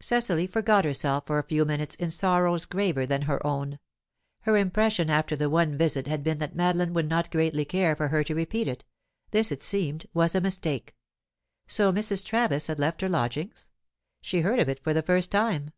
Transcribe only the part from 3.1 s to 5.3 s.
her own. Her impression